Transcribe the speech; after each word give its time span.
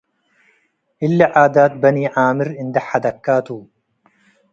እሊ 1.05 1.17
ዓዳት 1.43 1.73
በኒ-ዓምር 1.81 2.49
እንዴ 2.61 2.75
ሐደግከ 2.87 3.25
ቱ። 3.45 3.47